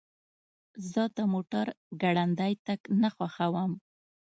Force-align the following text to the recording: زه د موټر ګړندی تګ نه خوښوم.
زه 0.91 1.03
د 1.15 1.17
موټر 1.33 1.65
ګړندی 2.01 2.53
تګ 2.65 2.79
نه 3.01 3.09
خوښوم. 3.15 3.71